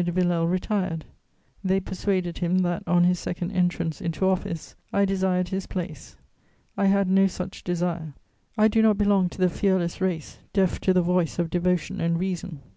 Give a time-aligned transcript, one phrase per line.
[0.00, 1.06] de Villèle retired.
[1.64, 6.14] They persuaded him that, on his second entrance into office, I desired his place.
[6.76, 8.14] I had no such desire.
[8.56, 12.16] I do not belong to the fearless race, deaf to the voice of devotion and
[12.16, 12.60] reason.